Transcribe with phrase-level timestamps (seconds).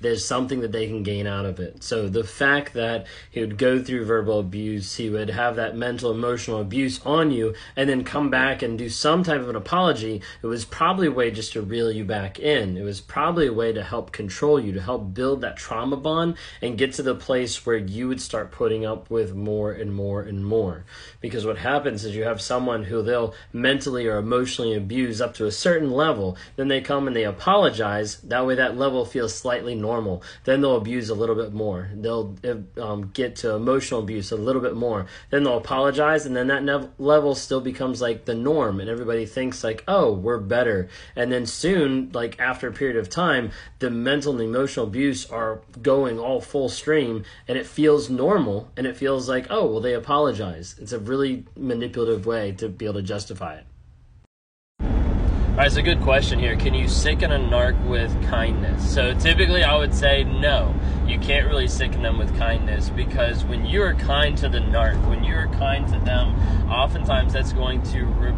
[0.00, 1.82] there's something that they can gain out of it.
[1.82, 6.10] So the fact that he would go through verbal abuse, he would have that mental
[6.10, 10.20] emotional abuse on you, and then come back and do some type of an apology,
[10.42, 12.76] it was probably a way just to reel you back in.
[12.76, 16.36] It was probably a way to help control you, to help build that trauma bond
[16.60, 20.20] and get to the place where you would start putting up with more and more
[20.20, 20.84] and more.
[21.20, 25.46] Because what happens is you have someone who they'll mentally or emotionally abuse up to
[25.46, 28.16] a certain level, then they come and they apologize.
[28.18, 29.85] That way that level feels slightly normal.
[30.44, 31.88] Then they'll abuse a little bit more.
[31.94, 32.36] They'll
[32.80, 35.06] um, get to emotional abuse a little bit more.
[35.30, 39.26] Then they'll apologize, and then that nev- level still becomes like the norm, and everybody
[39.26, 40.88] thinks like, oh, we're better.
[41.14, 45.60] And then soon, like after a period of time, the mental and emotional abuse are
[45.80, 49.94] going all full stream, and it feels normal, and it feels like, oh, well, they
[49.94, 50.76] apologize.
[50.80, 53.66] It's a really manipulative way to be able to justify it.
[55.56, 56.54] All right, so good question here.
[56.54, 58.92] Can you sicken a narc with kindness?
[58.92, 60.74] So typically I would say no.
[61.06, 65.02] You can't really sicken them with kindness because when you are kind to the narc,
[65.08, 68.34] when you are kind to them, oftentimes that's going to re-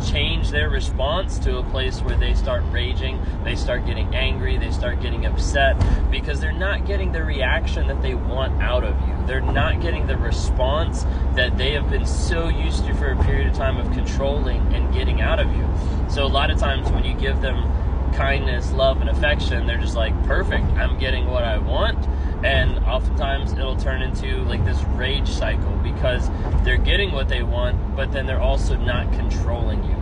[0.00, 4.70] change their response to a place where they start raging, they start getting angry, they
[4.70, 5.76] start getting upset
[6.10, 9.26] because they're not getting the reaction that they want out of you.
[9.26, 13.48] They're not getting the response that they have been so used to for a period
[13.48, 15.68] of time of controlling and getting out of you.
[16.08, 17.70] So a lot of times when you give them
[18.14, 21.98] kindness, love, and affection, they're just like, perfect, I'm getting what I want.
[22.44, 26.28] And oftentimes it'll turn into like this rage cycle because
[26.62, 29.96] they're getting what they want, but then they're also not controlling you.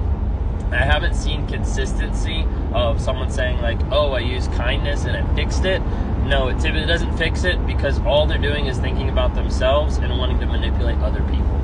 [0.73, 5.65] I haven't seen consistency of someone saying, like, oh, I used kindness and it fixed
[5.65, 5.81] it.
[6.25, 10.19] No, it typically doesn't fix it because all they're doing is thinking about themselves and
[10.19, 11.62] wanting to manipulate other people.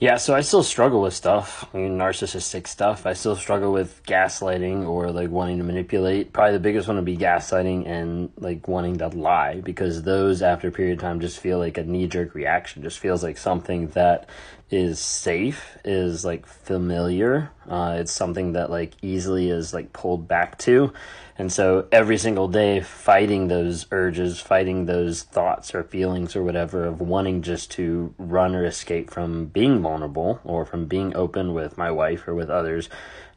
[0.00, 1.68] Yeah, so I still struggle with stuff.
[1.74, 3.04] I mean, narcissistic stuff.
[3.04, 6.32] I still struggle with gaslighting or like wanting to manipulate.
[6.32, 10.68] Probably the biggest one would be gaslighting and like wanting to lie because those after
[10.68, 12.82] a period of time just feel like a knee jerk reaction.
[12.82, 14.26] Just feels like something that
[14.70, 17.50] is safe, is like familiar.
[17.68, 20.92] Uh, it's something that like easily is like pulled back to.
[21.36, 26.84] And so every single day fighting those urges, fighting those thoughts or feelings or whatever
[26.84, 31.78] of wanting just to run or escape from being vulnerable or from being open with
[31.78, 32.88] my wife or with others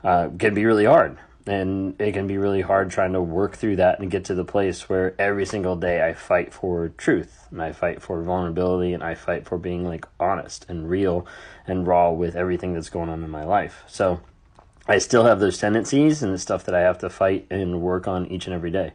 [0.03, 3.75] uh, can be really hard and it can be really hard trying to work through
[3.77, 7.61] that and get to the place where every single day I fight for truth and
[7.61, 11.25] I fight for vulnerability and I fight for being like honest and real
[11.67, 13.83] and raw with everything that's going on in my life.
[13.87, 14.21] So
[14.87, 18.07] I still have those tendencies and the stuff that I have to fight and work
[18.07, 18.93] on each and every day.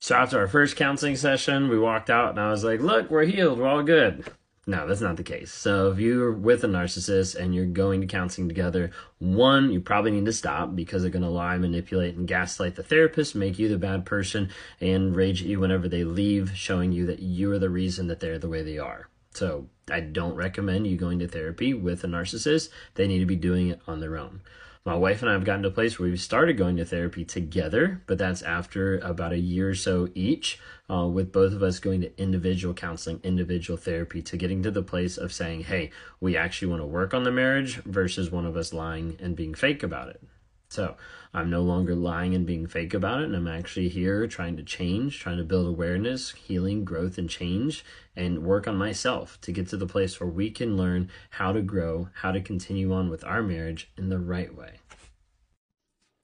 [0.00, 3.24] So after our first counseling session, we walked out and I was like, "Look, we're
[3.24, 3.58] healed.
[3.58, 4.24] We're all good."
[4.66, 5.52] No, that's not the case.
[5.52, 10.12] So if you're with a narcissist and you're going to counseling together, one, you probably
[10.12, 13.68] need to stop because they're going to lie, manipulate, and gaslight the therapist, make you
[13.68, 14.48] the bad person,
[14.80, 18.20] and rage at you whenever they leave, showing you that you are the reason that
[18.20, 19.08] they're the way they are.
[19.34, 22.70] So I don't recommend you going to therapy with a narcissist.
[22.94, 24.40] They need to be doing it on their own.
[24.86, 27.24] My wife and I have gotten to a place where we've started going to therapy
[27.24, 31.78] together, but that's after about a year or so each, uh, with both of us
[31.78, 35.90] going to individual counseling, individual therapy, to getting to the place of saying, hey,
[36.20, 39.54] we actually want to work on the marriage versus one of us lying and being
[39.54, 40.20] fake about it.
[40.68, 40.96] So
[41.32, 43.24] I'm no longer lying and being fake about it.
[43.24, 47.84] And I'm actually here trying to change, trying to build awareness, healing, growth, and change,
[48.16, 51.62] and work on myself to get to the place where we can learn how to
[51.62, 54.80] grow, how to continue on with our marriage in the right way.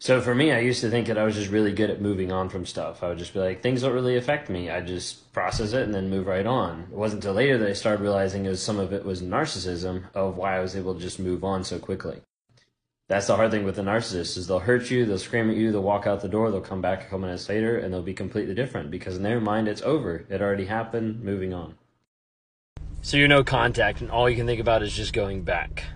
[0.02, 2.32] So for me, I used to think that I was just really good at moving
[2.32, 3.02] on from stuff.
[3.02, 4.70] I would just be like, things don't really affect me.
[4.70, 6.86] I just process it and then move right on.
[6.90, 10.38] It wasn't until later that I started realizing as some of it was narcissism of
[10.38, 12.22] why I was able to just move on so quickly.
[13.10, 15.72] That's the hard thing with the narcissist is they'll hurt you, they'll scream at you,
[15.72, 18.14] they'll walk out the door, they'll come back a couple minutes later, and they'll be
[18.14, 20.24] completely different because in their mind it's over.
[20.28, 21.74] It already happened, moving on.
[23.02, 25.86] So you're no contact and all you can think about is just going back.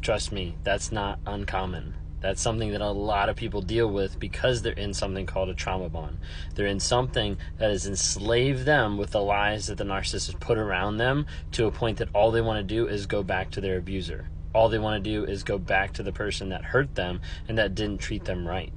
[0.00, 4.62] Trust me, that's not uncommon That's something that a lot of people deal with because
[4.62, 6.18] they're in something called a trauma bond.
[6.56, 10.96] They're in something that has enslaved them with the lies that the narcissist put around
[10.96, 13.78] them to a point that all they want to do is go back to their
[13.78, 14.30] abuser.
[14.56, 17.58] All they want to do is go back to the person that hurt them and
[17.58, 18.72] that didn't treat them right.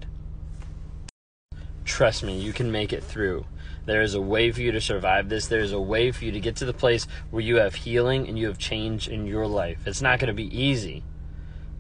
[1.85, 3.45] Trust me, you can make it through.
[3.85, 5.47] There is a way for you to survive this.
[5.47, 8.27] There is a way for you to get to the place where you have healing
[8.27, 9.79] and you have change in your life.
[9.87, 11.03] It's not going to be easy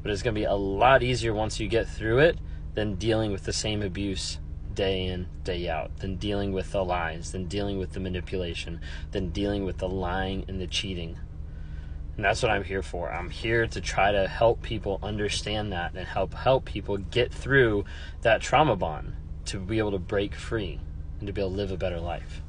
[0.01, 2.37] but it's going to be a lot easier once you get through it
[2.73, 4.39] than dealing with the same abuse
[4.73, 8.79] day in, day out, than dealing with the lies, than dealing with the manipulation,
[9.11, 11.17] than dealing with the lying and the cheating.
[12.19, 13.13] And that's what I'm here for.
[13.13, 17.85] I'm here to try to help people understand that and help help people get through
[18.23, 19.13] that trauma bond
[19.45, 20.81] to be able to break free
[21.19, 22.41] and to be able to live a better life.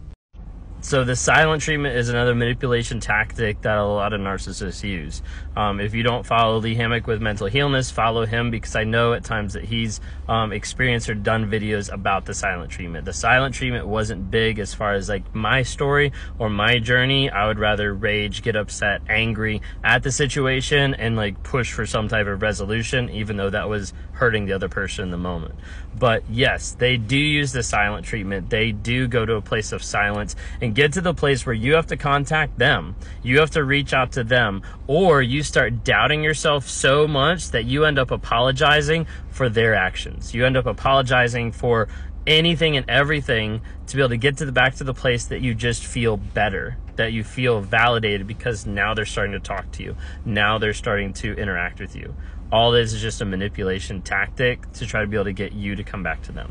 [0.82, 5.20] So the silent treatment is another manipulation tactic that a lot of narcissists use.
[5.54, 9.12] Um, if you don't follow Lee Hammock with Mental Healness, follow him because I know
[9.12, 13.04] at times that he's um, experienced or done videos about the silent treatment.
[13.04, 17.28] The silent treatment wasn't big as far as like my story or my journey.
[17.28, 22.08] I would rather rage, get upset, angry at the situation, and like push for some
[22.08, 25.56] type of resolution, even though that was hurting the other person in the moment.
[25.98, 28.48] But yes, they do use the silent treatment.
[28.48, 30.36] They do go to a place of silence
[30.70, 32.94] and get to the place where you have to contact them.
[33.24, 37.64] You have to reach out to them, or you start doubting yourself so much that
[37.64, 40.32] you end up apologizing for their actions.
[40.32, 41.88] You end up apologizing for
[42.24, 45.40] anything and everything to be able to get to the back to the place that
[45.40, 49.82] you just feel better that you feel validated because now they're starting to talk to
[49.82, 49.96] you
[50.26, 52.14] now they're starting to interact with you
[52.52, 55.74] all this is just a manipulation tactic to try to be able to get you
[55.76, 56.50] to come back to them.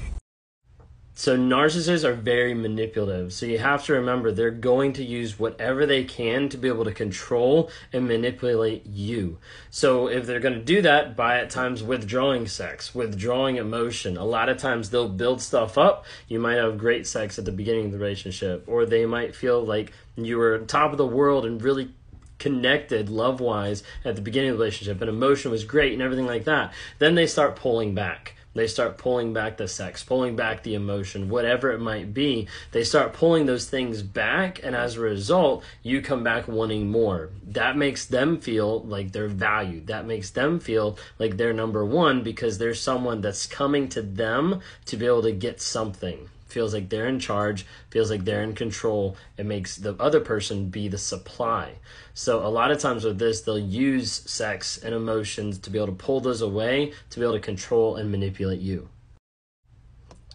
[1.20, 3.34] So narcissists are very manipulative.
[3.34, 6.86] So you have to remember they're going to use whatever they can to be able
[6.86, 9.38] to control and manipulate you.
[9.70, 14.24] So if they're going to do that by at times withdrawing sex, withdrawing emotion, a
[14.24, 16.06] lot of times they'll build stuff up.
[16.30, 19.62] You might have great sex at the beginning of the relationship or they might feel
[19.62, 21.94] like you were top of the world and really
[22.38, 26.28] connected love wise at the beginning of the relationship and emotion was great and everything
[26.28, 28.36] like that, then they start pulling back.
[28.54, 32.48] They start pulling back the sex, pulling back the emotion, whatever it might be.
[32.72, 37.30] They start pulling those things back, and as a result, you come back wanting more.
[37.46, 39.88] That makes them feel like they're valued.
[39.88, 44.62] That makes them feel like they're number one because there's someone that's coming to them
[44.86, 48.54] to be able to get something feels like they're in charge, feels like they're in
[48.54, 49.16] control.
[49.38, 51.76] It makes the other person be the supply.
[52.14, 55.88] So a lot of times with this, they'll use sex and emotions to be able
[55.88, 58.90] to pull those away, to be able to control and manipulate you.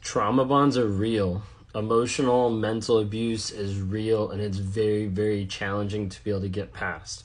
[0.01, 1.43] Trauma bonds are real.
[1.75, 6.73] Emotional, mental abuse is real, and it's very, very challenging to be able to get
[6.73, 7.25] past.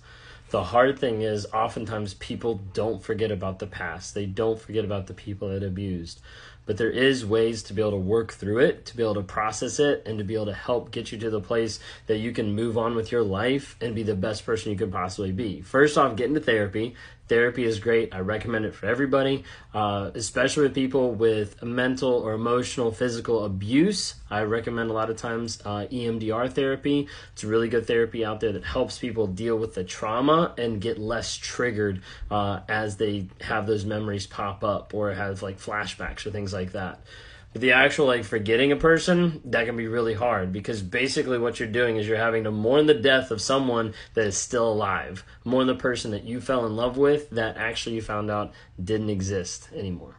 [0.50, 4.15] The hard thing is, oftentimes people don't forget about the past.
[4.15, 6.21] They don't forget about the people that abused
[6.69, 9.24] but there is ways to be able to work through it to be able to
[9.24, 12.31] process it and to be able to help get you to the place that you
[12.31, 15.62] can move on with your life and be the best person you could possibly be
[15.62, 16.95] first off get into therapy
[17.30, 18.13] Therapy is great.
[18.13, 24.16] I recommend it for everybody, uh, especially with people with mental or emotional, physical abuse.
[24.31, 27.07] I recommend a lot of times uh, EMDR therapy.
[27.33, 30.81] It's a really good therapy out there that helps people deal with the trauma and
[30.81, 32.01] get less triggered
[32.31, 36.58] uh, as they have those memories pop up or have like flashbacks or things like
[36.73, 37.01] that.
[37.51, 41.59] But the actual like forgetting a person, that can be really hard because basically what
[41.59, 45.23] you're doing is you're having to mourn the death of someone that is still alive,
[45.44, 49.09] mourn the person that you fell in love with that actually you found out didn't
[49.09, 50.19] exist anymore.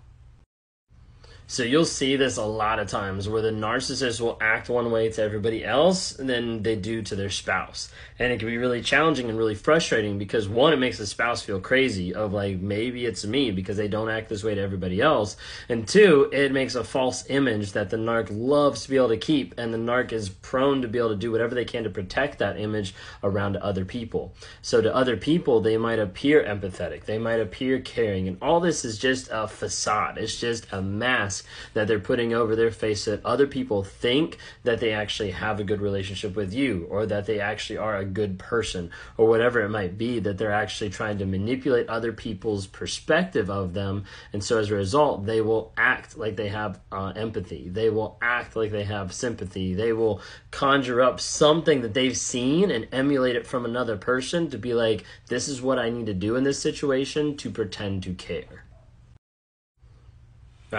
[1.50, 5.11] So you'll see this a lot of times where the narcissist will act one way
[5.11, 7.90] to everybody else than they do to their spouse.
[8.21, 11.42] And it can be really challenging and really frustrating because one, it makes the spouse
[11.42, 15.00] feel crazy of like, maybe it's me because they don't act this way to everybody
[15.00, 15.37] else.
[15.69, 19.16] And two, it makes a false image that the narc loves to be able to
[19.16, 21.90] keep and the narc is prone to be able to do whatever they can to
[21.90, 24.33] protect that image around other people.
[24.62, 27.07] So to other people, they might appear empathetic.
[27.07, 28.28] They might appear caring.
[28.28, 30.16] And all this is just a facade.
[30.16, 34.38] It's just a mask mask that they're putting over their face that other people think
[34.64, 38.04] that they actually have a good relationship with you or that they actually are a
[38.04, 42.66] good person or whatever it might be that they're actually trying to manipulate other people's
[42.66, 44.04] perspective of them.
[44.32, 47.68] And so as a result they will act like they have uh, empathy.
[47.68, 49.75] They will act like they have sympathy.
[49.75, 50.20] They will
[50.50, 55.04] conjure up something that they've seen and emulate it from another person to be like
[55.28, 58.64] this is what i need to do in this situation to pretend to care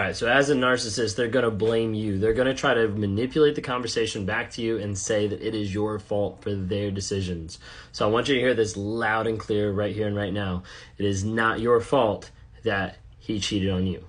[0.00, 2.18] right, so as a narcissist, they're going to blame you.
[2.18, 5.54] They're going to try to manipulate the conversation back to you and say that it
[5.54, 7.58] is your fault for their decisions.
[7.92, 10.62] So I want you to hear this loud and clear right here and right now.
[10.96, 12.30] It is not your fault
[12.62, 14.04] that he cheated on you.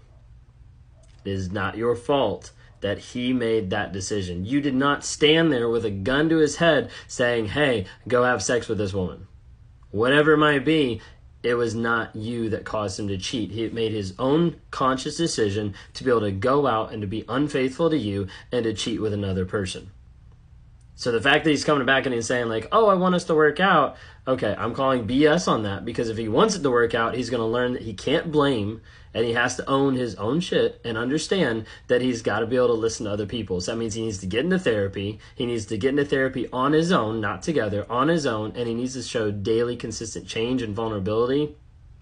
[1.25, 4.45] It is not your fault that he made that decision.
[4.45, 8.43] You did not stand there with a gun to his head saying, hey, go have
[8.43, 9.27] sex with this woman.
[9.91, 11.01] Whatever it might be,
[11.43, 13.51] it was not you that caused him to cheat.
[13.51, 17.25] He made his own conscious decision to be able to go out and to be
[17.27, 19.91] unfaithful to you and to cheat with another person.
[20.95, 23.23] So the fact that he's coming back and he's saying like, "Oh, I want us
[23.25, 23.97] to work out,"
[24.27, 27.29] okay, I'm calling BS on that because if he wants it to work out, he's
[27.29, 28.81] going to learn that he can't blame
[29.13, 32.55] and he has to own his own shit and understand that he's got to be
[32.55, 33.61] able to listen to other people.
[33.61, 35.19] So that means he needs to get into therapy.
[35.35, 38.67] He needs to get into therapy on his own, not together, on his own, and
[38.67, 41.55] he needs to show daily consistent change and vulnerability,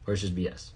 [0.08, 0.72] just BS.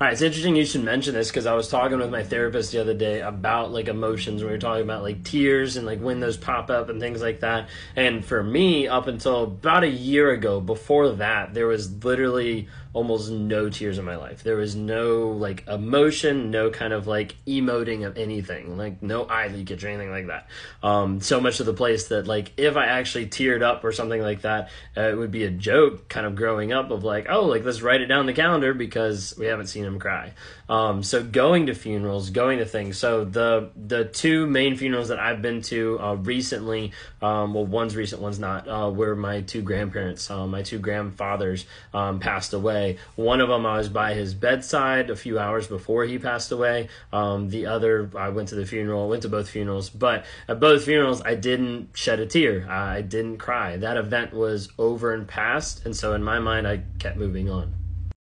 [0.00, 2.72] All right, it's interesting you should mention this because I was talking with my therapist
[2.72, 4.42] the other day about like emotions.
[4.42, 7.40] We were talking about like tears and like when those pop up and things like
[7.40, 7.68] that.
[7.94, 13.30] And for me, up until about a year ago, before that, there was literally almost
[13.30, 14.42] no tears in my life.
[14.44, 19.48] There was no like emotion, no kind of like emoting of anything, like no eye
[19.48, 20.48] leakage or anything like that.
[20.82, 24.22] Um, so much of the place that like if I actually teared up or something
[24.22, 27.46] like that, uh, it would be a joke kind of growing up of like, oh,
[27.46, 30.32] like let's write it down the calendar because we haven't seen him cry.
[30.68, 32.96] Um, so going to funerals, going to things.
[32.96, 37.96] So the the two main funerals that I've been to uh, recently, um, well, one's
[37.96, 40.30] recent, one's not, uh, were my two grandparents.
[40.30, 42.98] Uh, my two grandfathers um, passed away.
[43.16, 46.88] One of them I was by his bedside a few hours before he passed away.
[47.12, 50.84] Um, the other I went to the funeral, went to both funerals, but at both
[50.84, 52.68] funerals I didn't shed a tear.
[52.68, 53.76] I didn't cry.
[53.76, 57.83] That event was over and past, and so in my mind I kept moving on.